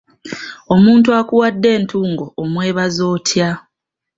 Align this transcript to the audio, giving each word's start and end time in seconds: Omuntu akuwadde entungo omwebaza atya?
Omuntu 0.73 1.09
akuwadde 1.19 1.67
entungo 1.77 2.25
omwebaza 2.41 3.03
atya? 3.15 3.49